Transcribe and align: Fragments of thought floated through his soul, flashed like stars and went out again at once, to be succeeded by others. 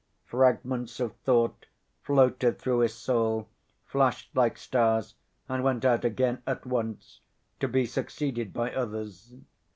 Fragments 0.25 0.99
of 0.99 1.15
thought 1.17 1.67
floated 2.01 2.57
through 2.57 2.79
his 2.79 2.95
soul, 2.95 3.47
flashed 3.85 4.35
like 4.35 4.57
stars 4.57 5.13
and 5.47 5.63
went 5.63 5.85
out 5.85 6.03
again 6.03 6.41
at 6.47 6.65
once, 6.65 7.21
to 7.59 7.67
be 7.67 7.85
succeeded 7.85 8.51
by 8.51 8.73
others. 8.73 9.35